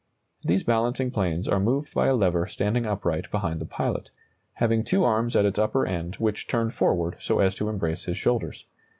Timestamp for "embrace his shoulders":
7.69-8.65